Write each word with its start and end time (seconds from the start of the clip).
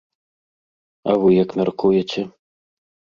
А 1.11 1.17
вы 1.23 1.29
як 1.43 1.49
мяркуеце? 1.61 2.21